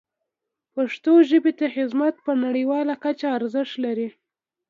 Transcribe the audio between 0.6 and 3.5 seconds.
پښتو ژبې ته خدمت په نړیواله کچه